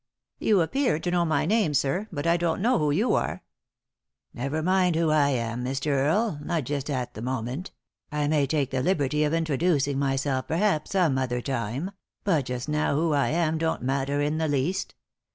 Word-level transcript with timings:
"You 0.39 0.61
appear 0.61 0.97
to 0.97 1.11
know 1.11 1.25
my 1.25 1.45
name, 1.45 1.73
air, 1.83 2.07
but 2.11 2.25
I 2.25 2.35
don't 2.35 2.59
know 2.59 2.79
who 2.79 2.89
you 2.89 3.13
are." 3.13 3.43
"Never 4.33 4.63
mind 4.63 4.95
who 4.95 5.11
I 5.11 5.29
am, 5.29 5.63
Mr. 5.63 5.91
Earle, 5.91 6.39
not 6.41 6.63
just 6.63 6.89
at 6.89 7.13
the 7.13 7.21
moment; 7.21 7.69
I 8.11 8.27
may 8.27 8.47
take 8.47 8.71
the 8.71 8.81
liberty 8.81 9.23
of 9.23 9.31
introducing 9.35 9.99
myself 9.99 10.47
perhaps 10.47 10.89
some 10.93 11.19
other 11.19 11.39
time; 11.39 11.91
but 12.23 12.45
just 12.45 12.67
now 12.67 12.95
who 12.95 13.13
I 13.13 13.27
am 13.27 13.59
don't 13.59 13.83
matter 13.83 14.21
in 14.21 14.39
the 14.39 14.47
least. 14.47 14.95